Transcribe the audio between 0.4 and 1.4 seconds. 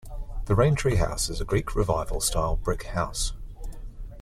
The Raintree House is